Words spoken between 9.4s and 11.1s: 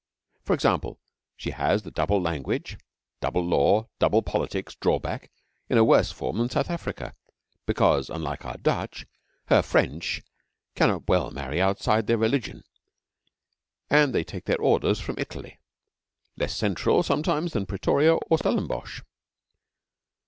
her French cannot